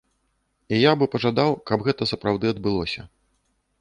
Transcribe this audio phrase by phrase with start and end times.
[0.77, 3.01] І я бы пажадаў, каб гэта сапраўды адбылося.